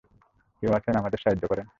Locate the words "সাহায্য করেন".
1.19-1.65